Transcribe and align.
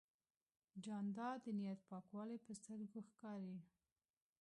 جانداد 0.83 1.37
د 1.43 1.47
نیت 1.59 1.79
پاکوالی 1.91 2.37
په 2.45 2.51
سترګو 2.59 2.99
ښکاري. 3.09 3.55